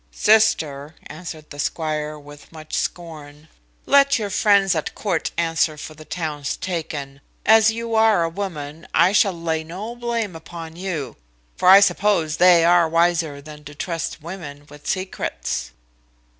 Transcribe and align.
"Sister," 0.13 0.95
answered 1.05 1.51
the 1.51 1.59
squire, 1.59 2.17
with 2.17 2.51
much 2.51 2.73
scorn, 2.73 3.49
"let 3.85 4.17
your 4.17 4.31
friends 4.31 4.73
at 4.73 4.95
court 4.95 5.29
answer 5.37 5.77
for 5.77 5.93
the 5.93 6.05
towns 6.05 6.57
taken; 6.57 7.21
as 7.45 7.69
you 7.69 7.93
are 7.93 8.23
a 8.23 8.29
woman, 8.29 8.87
I 8.95 9.11
shall 9.11 9.31
lay 9.39 9.63
no 9.63 9.95
blame 9.95 10.35
upon 10.35 10.75
you; 10.75 11.17
for 11.55 11.69
I 11.69 11.81
suppose 11.81 12.37
they 12.37 12.65
are 12.65 12.89
wiser 12.89 13.43
than 13.43 13.63
to 13.65 13.75
trust 13.75 14.23
women 14.23 14.65
with 14.69 14.87
secrets." 14.87 15.69